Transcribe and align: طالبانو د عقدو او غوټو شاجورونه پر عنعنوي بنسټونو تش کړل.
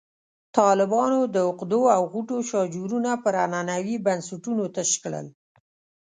طالبانو 0.57 1.19
د 1.35 1.35
عقدو 1.49 1.81
او 1.95 2.01
غوټو 2.11 2.37
شاجورونه 2.49 3.11
پر 3.23 3.33
عنعنوي 3.45 3.95
بنسټونو 4.05 4.63
تش 4.75 4.91
کړل. 5.03 5.27